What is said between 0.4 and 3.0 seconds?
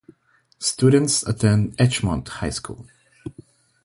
Students attend Edgemont High School.